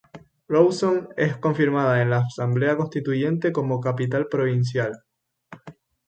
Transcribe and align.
Rawson 0.47 1.09
es 1.15 1.37
confirmada 1.37 2.01
en 2.01 2.09
la 2.09 2.21
asamblea 2.25 2.75
constituyente 2.75 3.51
como 3.51 3.79
capital 3.79 4.25
provincial. 4.25 4.97